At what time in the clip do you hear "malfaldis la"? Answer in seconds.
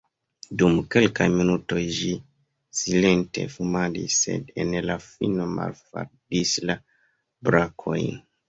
5.61-6.81